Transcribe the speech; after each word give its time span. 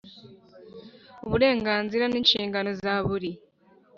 Uburenganzira 1.25 2.05
n 2.09 2.13
inshingano 2.19 2.69
za 2.81 2.95
buri 3.07 3.31